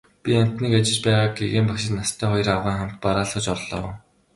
Би 0.23 0.31
амьтныг 0.41 0.73
ажиж 0.79 0.99
байгааг 1.03 1.31
гэгээн 1.37 1.69
багшид 1.69 1.93
настай 1.95 2.27
хоёр 2.31 2.49
авгайн 2.55 2.79
хамт 2.79 2.95
бараалхаж 3.03 3.45
орлоо. 3.55 3.87